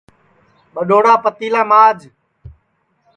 ٻڈؔوڑا 0.73 1.13
پتیلا 1.23 1.61
ماج 1.69 1.99